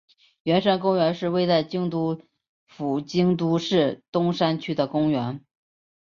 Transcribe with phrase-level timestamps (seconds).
[0.41, 2.23] 圆山公园是位在京都
[2.65, 5.45] 府京都市东山区的公园。